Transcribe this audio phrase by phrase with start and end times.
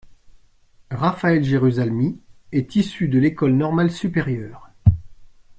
[0.89, 2.19] Raphaël Jerusalmy
[2.51, 4.71] est issu de l'École normale supérieure.